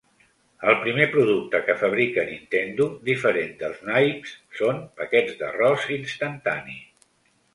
[0.69, 6.79] El primer producte que fabrica Nintendo, diferent dels naips, són paquets d'arròs instantani.